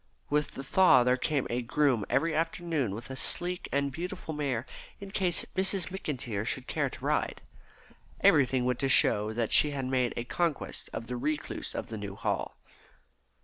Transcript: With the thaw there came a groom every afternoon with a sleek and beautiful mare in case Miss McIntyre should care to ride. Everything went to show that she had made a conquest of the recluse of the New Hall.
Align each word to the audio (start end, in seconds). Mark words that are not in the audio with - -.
With 0.31 0.53
the 0.55 0.63
thaw 0.63 1.03
there 1.03 1.15
came 1.15 1.45
a 1.51 1.61
groom 1.61 2.07
every 2.09 2.33
afternoon 2.33 2.95
with 2.95 3.11
a 3.11 3.15
sleek 3.15 3.69
and 3.71 3.91
beautiful 3.91 4.33
mare 4.33 4.65
in 4.99 5.11
case 5.11 5.45
Miss 5.55 5.73
McIntyre 5.75 6.43
should 6.43 6.65
care 6.65 6.89
to 6.89 7.05
ride. 7.05 7.43
Everything 8.21 8.65
went 8.65 8.79
to 8.79 8.89
show 8.89 9.31
that 9.31 9.53
she 9.53 9.69
had 9.69 9.85
made 9.85 10.15
a 10.17 10.23
conquest 10.23 10.89
of 10.91 11.05
the 11.05 11.17
recluse 11.17 11.75
of 11.75 11.89
the 11.89 11.99
New 11.99 12.15
Hall. 12.15 12.55